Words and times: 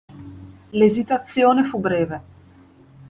L’esitazione 0.71 1.63
fu 1.63 1.77
breve. 1.79 2.21